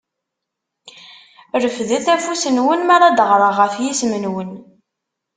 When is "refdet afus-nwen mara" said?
1.63-3.09